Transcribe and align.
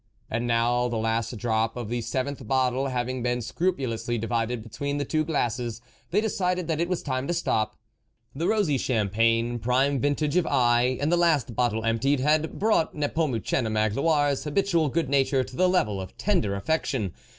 And 0.31 0.47
now, 0.47 0.87
the 0.87 0.97
last 0.97 1.37
drop 1.37 1.77
of 1.77 1.89
the 1.89 2.01
seventh 2.01 2.47
bottle 2.47 2.87
having 2.87 3.21
been 3.21 3.39
scrupulously 3.39 4.17
divided 4.17 4.63
between 4.63 4.97
the 4.97 5.05
two 5.05 5.23
glasses, 5.23 5.79
they 6.09 6.19
decided 6.19 6.67
that 6.67 6.81
it 6.81 6.89
was 6.89 7.03
time 7.03 7.27
to 7.27 7.35
stop. 7.35 7.75
The 8.33 8.47
rosy 8.47 8.79
champagne 8.79 9.59
prime 9.59 9.99
vintage 9.99 10.37
of 10.37 10.45
A'I, 10.45 10.97
and 10.99 11.11
the 11.11 11.17
last 11.17 11.55
bottle 11.55 11.83
emptied 11.85 12.19
had 12.19 12.57
brought 12.57 12.95
Nepomucene 12.95 13.71
Magloire's 13.71 14.43
habitual 14.43 14.89
good 14.89 15.07
nature 15.07 15.43
to 15.43 15.55
the 15.55 15.69
level 15.69 16.01
of 16.01 16.17
tender 16.17 16.55
affec 16.55 16.85
tion. 16.87 17.13